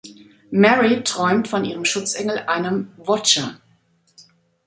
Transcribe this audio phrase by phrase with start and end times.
[0.49, 3.61] Mary träumt von ihrem Schutzengel einem „Watcher“.